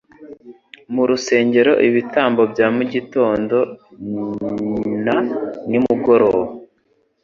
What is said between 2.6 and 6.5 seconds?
mugitondo na nimugoroba